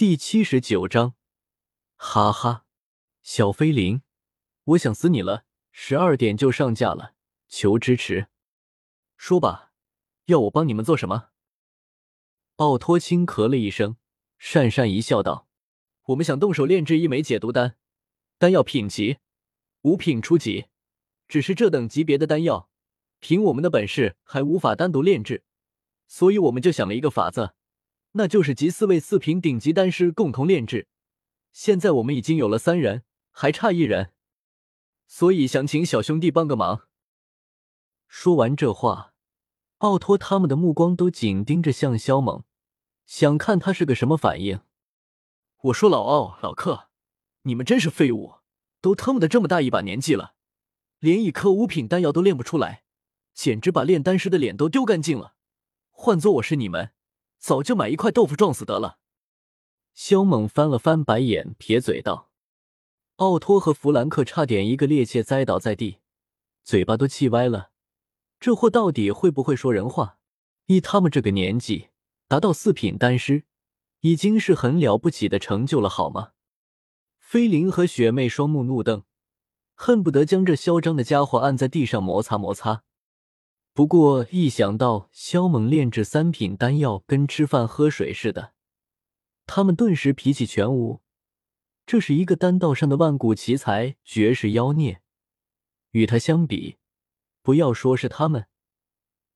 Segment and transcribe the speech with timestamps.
[0.00, 1.14] 第七十九章，
[1.94, 2.64] 哈哈，
[3.20, 4.00] 小飞灵，
[4.64, 5.44] 我想死你了！
[5.72, 7.12] 十二点就上架了，
[7.48, 8.28] 求支持。
[9.18, 9.72] 说吧，
[10.24, 11.32] 要我帮你们做什么？
[12.56, 13.98] 奥托轻咳了一声，
[14.40, 15.46] 讪讪一笑，道
[16.08, 17.76] ：“我们想动手炼制一枚解毒丹，
[18.38, 19.18] 丹药品级
[19.82, 20.68] 五品初级，
[21.28, 22.70] 只是这等级别的丹药，
[23.18, 25.44] 凭我们的本事还无法单独炼制，
[26.06, 27.52] 所以我们就想了一个法子。”
[28.12, 30.88] 那就是集四位四品顶级丹师共同炼制。
[31.52, 34.12] 现在我们已经有了三人，还差一人，
[35.06, 36.88] 所以想请小兄弟帮个忙。
[38.06, 39.14] 说完这话，
[39.78, 42.44] 奥托他们的目光都紧盯着向萧猛，
[43.06, 44.60] 想看他是个什么反应。
[45.62, 46.88] 我说老奥、老克，
[47.42, 48.36] 你们真是废物，
[48.80, 50.34] 都他妈的这么大一把年纪了，
[50.98, 52.84] 连一颗五品丹药都炼不出来，
[53.34, 55.34] 简直把炼丹师的脸都丢干净了。
[55.90, 56.92] 换做我是你们。
[57.40, 58.98] 早就买一块豆腐撞死得了。
[59.94, 62.30] 肖猛翻了翻白眼，撇嘴道
[63.16, 65.98] ：“奥托和弗兰克差点一个趔趄栽倒在地，
[66.62, 67.70] 嘴巴都气歪了。
[68.38, 70.18] 这货到底会不会说人话？
[70.66, 71.88] 依他们这个年纪，
[72.28, 73.44] 达到四品丹师，
[74.00, 76.32] 已经是很了不起的成就了，好吗？”
[77.18, 79.04] 菲林和雪妹双目怒瞪，
[79.74, 82.84] 恨不得将这嚣张的家伙按在地上摩擦摩擦。
[83.72, 88.52] 不过一想到萧猛炼制三品丹药跟吃饭喝水似的，
[89.46, 91.00] 他们顿时脾气全无。
[91.86, 95.00] 这是一个丹道上的万古奇才，绝世妖孽。
[95.92, 96.78] 与他相比，
[97.42, 98.46] 不要说是他们，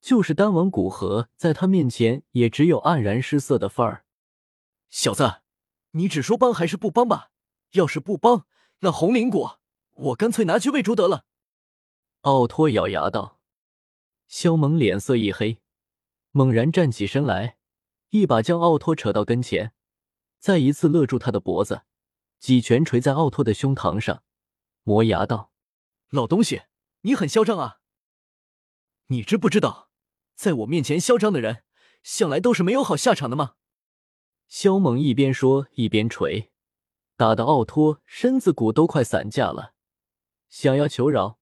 [0.00, 4.04] 就是丹王古河，在他面前也只有黯然失色的份儿。
[4.88, 5.42] 小子，
[5.92, 7.30] 你只说帮还是不帮吧？
[7.72, 8.46] 要是不帮，
[8.80, 9.60] 那红灵果
[9.94, 11.24] 我干脆拿去喂猪得了。
[12.22, 13.39] 奥托咬牙道。
[14.30, 15.60] 萧猛脸色一黑，
[16.30, 17.58] 猛然站起身来，
[18.10, 19.72] 一把将奥托扯到跟前，
[20.38, 21.82] 再一次勒住他的脖子，
[22.38, 24.22] 几拳捶在奥托的胸膛上，
[24.84, 25.50] 磨牙道
[26.10, 26.62] ：“老东西，
[27.00, 27.80] 你很嚣张啊！
[29.08, 29.90] 你知不知道，
[30.36, 31.64] 在我面前嚣张的人，
[32.04, 33.56] 向来都是没有好下场的吗？”
[34.46, 36.52] 萧猛一边说一边捶，
[37.16, 39.74] 打得奥托身子骨都快散架了，
[40.48, 41.40] 想要求饶，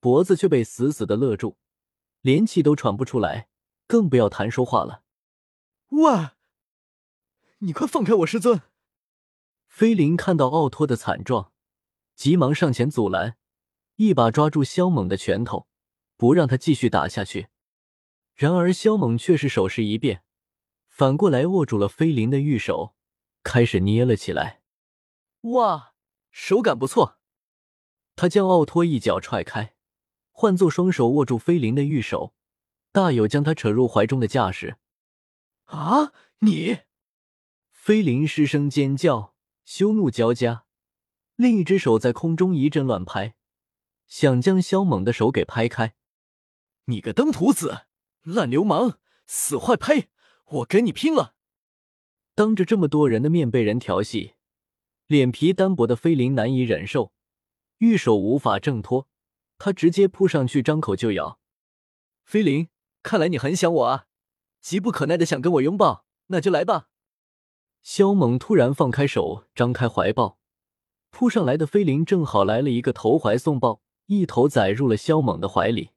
[0.00, 1.56] 脖子却被死死的勒住。
[2.24, 3.48] 连气都喘不出来，
[3.86, 5.02] 更不要谈说话了。
[5.88, 6.38] 哇，
[7.58, 8.62] 你快放开我师尊！
[9.68, 11.52] 菲林看到奥托的惨状，
[12.16, 13.36] 急忙上前阻拦，
[13.96, 15.68] 一把抓住萧猛的拳头，
[16.16, 17.48] 不让他继续打下去。
[18.34, 20.24] 然而萧猛却是手势一变，
[20.88, 22.96] 反过来握住了菲林的玉手，
[23.42, 24.62] 开始捏了起来。
[25.42, 25.92] 哇，
[26.30, 27.18] 手感不错！
[28.16, 29.73] 他将奥托一脚踹开。
[30.36, 32.34] 换作双手握住菲林的玉手，
[32.90, 34.78] 大有将他扯入怀中的架势。
[35.66, 36.12] 啊！
[36.40, 36.80] 你！
[37.70, 40.64] 菲林失声尖叫，羞怒交加，
[41.36, 43.36] 另一只手在空中一阵乱拍，
[44.08, 45.94] 想将萧猛的手给拍开。
[46.86, 47.86] 你个登徒子，
[48.22, 50.08] 烂流氓，死坏胚！
[50.46, 51.36] 我跟你拼了！
[52.34, 54.34] 当着这么多人的面被人调戏，
[55.06, 57.12] 脸皮单薄的菲林难以忍受，
[57.78, 59.08] 玉手无法挣脱。
[59.64, 61.40] 他直接扑上去，张口就咬。
[62.22, 62.68] 菲林，
[63.02, 64.04] 看来你很想我啊，
[64.60, 66.90] 急不可耐的想跟我拥抱，那就来吧。
[67.82, 70.38] 萧猛突然放开手，张开怀抱，
[71.08, 75.92] 扑上来的菲林正好来了一个投怀送抱，一头栽入了萧猛的怀里。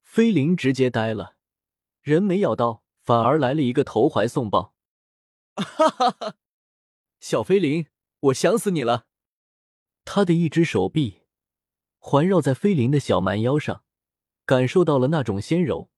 [0.00, 1.34] 菲林直接呆了，
[2.00, 4.72] 人没咬到，反而来了一个投怀送抱。
[5.56, 6.36] 哈哈哈！
[7.20, 7.88] 小菲林，
[8.20, 9.04] 我想死你了。
[10.06, 11.17] 他的一只手臂。
[11.98, 13.82] 环绕在菲林的小蛮腰上，
[14.46, 15.90] 感受到了那种纤柔。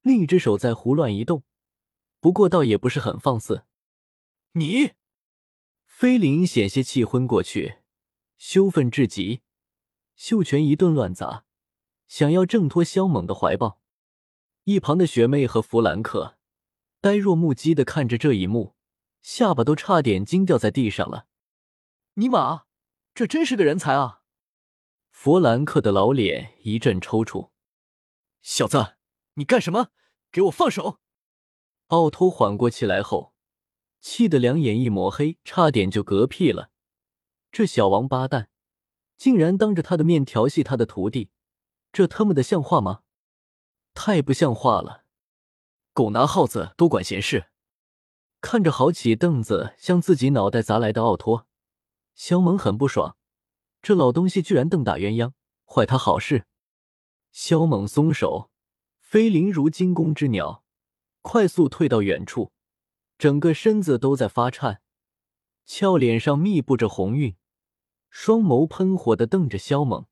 [0.00, 1.44] 另一只手在胡乱移动，
[2.18, 3.64] 不过倒也不是很放肆。
[4.52, 4.92] 你，
[5.84, 7.78] 菲林险些气昏过去，
[8.36, 9.42] 羞愤至极，
[10.16, 11.44] 秀拳一顿乱砸，
[12.08, 13.80] 想要挣脱萧猛的怀抱。
[14.64, 16.38] 一旁的学妹和弗兰克
[17.00, 18.74] 呆若木鸡的看着这一幕，
[19.20, 21.26] 下巴都差点惊掉在地上了。
[22.14, 22.64] 尼玛，
[23.14, 24.21] 这真是个人才啊！
[25.24, 27.50] 弗兰克的老脸一阵抽搐，
[28.40, 28.96] 小子，
[29.34, 29.90] 你干什么？
[30.32, 30.98] 给我放手！
[31.86, 33.32] 奥托缓过气来后，
[34.00, 36.70] 气得两眼一抹黑，差点就嗝屁了。
[37.52, 38.50] 这小王八蛋，
[39.16, 41.30] 竟然当着他的面调戏他的徒弟，
[41.92, 43.02] 这他妈的像话吗？
[43.94, 45.04] 太不像话了！
[45.92, 47.46] 狗拿耗子，多管闲事！
[48.40, 51.46] 看着好几凳子向自己脑袋砸来的奥托，
[52.16, 53.16] 肖蒙很不爽。
[53.82, 55.32] 这老东西居然瞪大鸳鸯，
[55.66, 56.46] 坏他好事！
[57.32, 58.48] 萧猛松手，
[59.00, 60.62] 飞灵如惊弓之鸟，
[61.20, 62.52] 快速退到远处，
[63.18, 64.82] 整个身子都在发颤，
[65.66, 67.34] 俏脸上密布着红晕，
[68.08, 70.06] 双眸喷火的瞪着萧猛，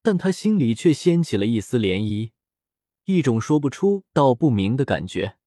[0.00, 2.30] 但他心里却掀起了一丝涟漪，
[3.06, 5.38] 一种说不出道不明的感觉。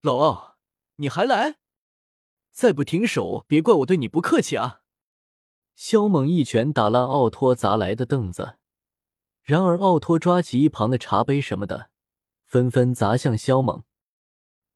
[0.00, 0.56] 老奥，
[0.96, 1.56] 你还来？
[2.52, 4.80] 再不停手，别怪我对你不客气啊！
[5.74, 8.56] 肖猛一拳打烂奥托砸来的凳子，
[9.42, 11.90] 然而奥托抓起一旁的茶杯什么的，
[12.44, 13.82] 纷纷砸向肖猛。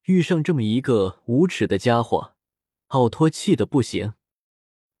[0.03, 2.35] 遇上这么一个无耻的家伙，
[2.87, 4.13] 奥托气得不行。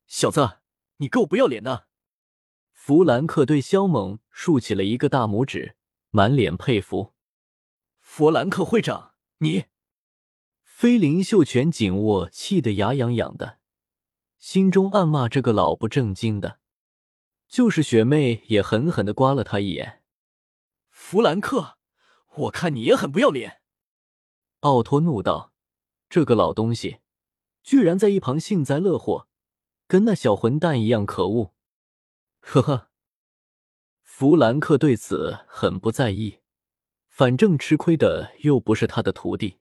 [0.07, 0.59] 小子，
[0.97, 1.87] 你够不要脸的！
[2.71, 5.75] 弗兰克对肖猛竖起了一个大拇指，
[6.09, 7.13] 满脸佩服。
[7.99, 9.65] 弗兰克会长，你……
[10.63, 13.58] 菲灵秀拳紧握，气得牙痒痒的，
[14.39, 16.59] 心中暗骂这个老不正经的。
[17.47, 20.03] 就是雪妹也狠狠的刮了他一眼。
[20.89, 21.77] 弗兰克，
[22.35, 23.61] 我看你也很不要脸！
[24.61, 25.53] 奥托怒道
[26.09, 26.99] ：“这个老东西，
[27.63, 29.27] 居然在一旁幸灾乐祸，
[29.87, 31.53] 跟那小混蛋一样可恶。”
[32.41, 32.89] 呵呵，
[34.03, 36.39] 弗兰克对此很不在意，
[37.07, 39.57] 反正吃亏的又不是他的徒弟。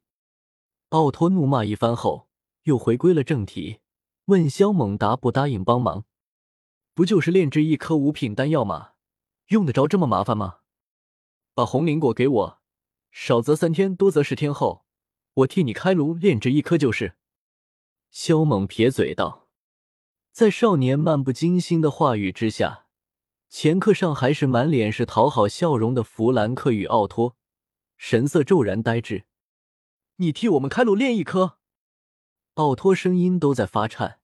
[0.90, 2.28] 奥托怒骂一番后，
[2.64, 3.80] 又回归了正题，
[4.28, 6.04] 问萧猛答不答应帮忙？
[6.92, 8.90] 不就是炼制一颗五品丹药吗？
[9.46, 10.58] 用得着这么麻烦吗？
[11.54, 12.60] 把红灵果给我，
[13.10, 14.84] 少则三天，多则十天后，
[15.32, 17.16] 我替你开炉炼制一颗就是。
[18.10, 19.48] 萧猛撇嘴道，
[20.30, 22.84] 在少年漫不经心的话语之下，
[23.48, 27.38] 前课上还是满脸是讨好笑容的弗兰克与奥托，
[27.96, 29.24] 神色骤然呆滞。
[30.16, 31.56] 你替我们开炉炼一颗？
[32.54, 34.17] 奥托声音都在发颤。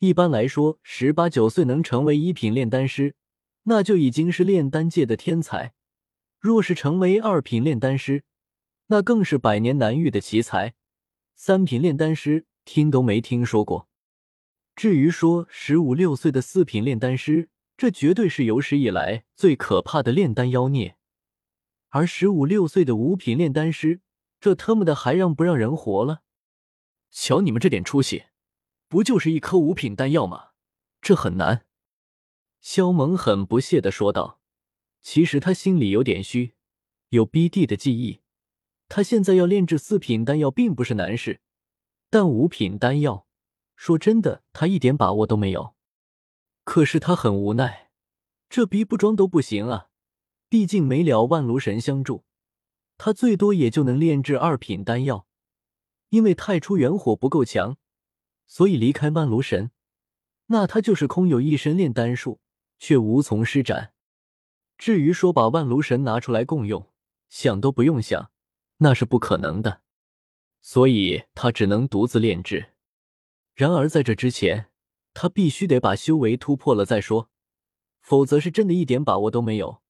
[0.00, 3.16] 一般来说，十八九岁能成为一品炼丹师，
[3.64, 5.72] 那就已经是炼丹界的天才；
[6.38, 8.22] 若是成为二品炼丹师，
[8.86, 10.74] 那更是百年难遇的奇才。
[11.34, 13.88] 三品炼丹师听都没听说过。
[14.76, 20.96] 至于说十五六岁的四品炼丹师，这绝对是有史以来最可怕的炼丹妖孽。
[21.88, 24.00] 而十五六岁的五品炼丹师，
[24.38, 26.22] 这他妈的还让不让人活了？
[27.10, 28.26] 瞧你们这点出息，
[28.88, 30.50] 不就是一颗五品丹药吗？
[31.00, 31.66] 这很难。
[32.60, 34.40] 萧猛很不屑的说道。
[35.00, 36.54] 其实他心里有点虚，
[37.10, 38.20] 有 BD 的记忆，
[38.88, 41.40] 他现在要炼制四品丹药并不是难事，
[42.10, 43.26] 但五品丹药，
[43.76, 45.74] 说真的，他一点把握都没有。
[46.64, 47.90] 可是他很无奈，
[48.50, 49.88] 这逼不装都不行啊！
[50.48, 52.24] 毕竟没了万炉神相助。
[52.98, 55.26] 他最多也就能炼制二品丹药，
[56.08, 57.76] 因为太初元火不够强，
[58.48, 59.70] 所以离开万炉神，
[60.46, 62.40] 那他就是空有一身炼丹术，
[62.80, 63.92] 却无从施展。
[64.76, 66.90] 至于说把万炉神拿出来共用，
[67.28, 68.30] 想都不用想，
[68.78, 69.82] 那是不可能的。
[70.60, 72.72] 所以他只能独自炼制。
[73.54, 74.70] 然而在这之前，
[75.14, 77.28] 他必须得把修为突破了再说，
[78.00, 79.82] 否则是真的一点把握都没有。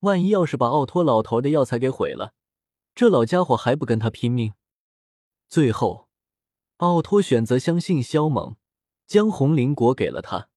[0.00, 2.34] 万一要是把奥托老头的药材给毁了，
[2.94, 4.52] 这老家伙还不跟他拼命？
[5.48, 6.03] 最后，
[6.78, 8.56] 奥托选择相信萧猛，
[9.06, 10.48] 将红灵果给了他。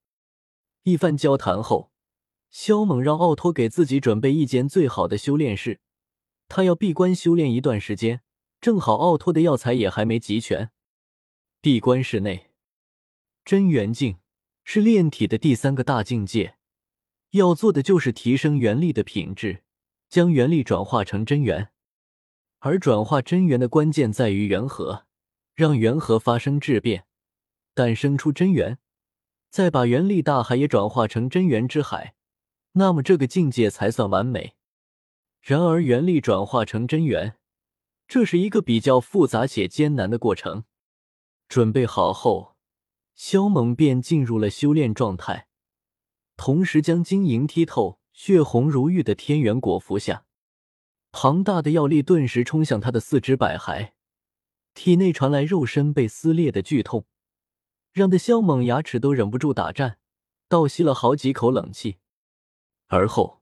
[0.83, 1.91] 一番交谈后，
[2.49, 5.79] 萧猛让奥托给自己准备一间最好的修炼室，
[6.47, 8.21] 他要闭关修炼一段时间。
[8.59, 10.71] 正好奥托的药材也还没集全。
[11.61, 12.49] 闭关室内，
[13.45, 14.17] 真元境
[14.63, 16.57] 是炼体的第三个大境界，
[17.31, 19.63] 要做的就是提升元力的品质，
[20.09, 21.69] 将元力转化成真元。
[22.59, 25.05] 而转化真元的关键在于元核，
[25.57, 27.07] 让元核发生质变，
[27.73, 28.77] 诞生出真元，
[29.49, 32.13] 再把元力大海也转化成真元之海，
[32.73, 34.53] 那么这个境界才算完美。
[35.41, 37.39] 然而，元力转化成真元，
[38.07, 40.65] 这是一个比较复杂且艰难的过程。
[41.49, 42.55] 准备好后，
[43.15, 45.47] 萧猛便进入了修炼状态，
[46.35, 50.25] 同时将晶莹剔透、血红如玉的天元果服下。
[51.11, 53.93] 庞大的药力顿时冲向他的四肢百骸，
[54.77, 57.07] 体内传来肉身被撕裂的剧痛，
[57.93, 59.97] 让得萧猛牙齿都忍不住打颤，
[60.47, 61.97] 倒吸了好几口冷气。
[62.85, 63.41] 而后，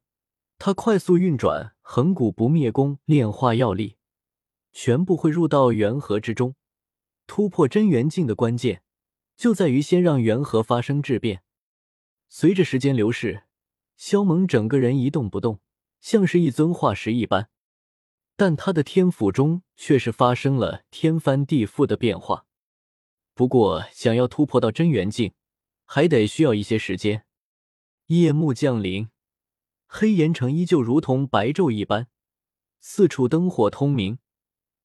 [0.58, 3.98] 他快速运转恒古不灭功，炼化药力，
[4.72, 6.56] 全部汇入到元核之中。
[7.28, 8.82] 突破真元境的关键，
[9.36, 11.44] 就在于先让元核发生质变。
[12.30, 13.44] 随着时间流逝，
[13.98, 15.60] 萧猛整个人一动不动，
[16.00, 17.50] 像是一尊化石一般。
[18.36, 22.46] 但他的天府中却是发生了天翻地覆的变化。
[23.34, 25.34] 不过，想要突破到真元境，
[25.86, 27.26] 还得需要一些时间。
[28.08, 29.10] 夜幕降临，
[29.88, 32.08] 黑岩城依旧如同白昼一般，
[32.80, 34.20] 四处灯火通明，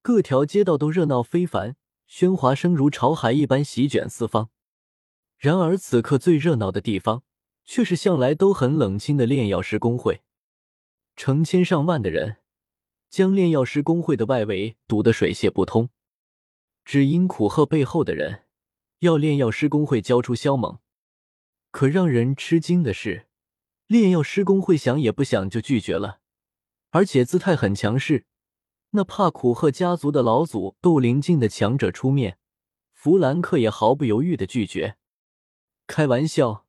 [0.02, 1.76] 各条街道都热闹非凡，
[2.08, 4.50] 喧哗声如潮海一般席卷四方。
[5.36, 7.22] 然而此刻最热闹的地方，
[7.64, 10.22] 却是向来都很冷清的炼药师工会。
[11.14, 12.38] 成千上万的人
[13.10, 15.90] 将炼药师公会的外围堵得水泄不通，
[16.84, 18.44] 只因苦鹤背后的人
[19.00, 20.78] 要炼药师公会交出萧猛。
[21.72, 23.26] 可让人吃惊的是，
[23.86, 26.20] 炼药师公会想也不想就拒绝了，
[26.90, 28.26] 而且姿态很强势。
[28.90, 32.38] 那怕苦贺家族的老祖斗灵境的强者出面，
[32.92, 34.96] 弗兰克也毫不犹豫的拒绝。
[35.86, 36.66] 开玩笑，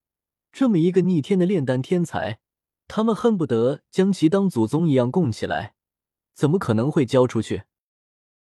[0.51, 2.39] 这么一个逆天的炼丹天才，
[2.87, 5.73] 他们恨不得将其当祖宗一样供起来，
[6.33, 7.63] 怎么可能会交出去？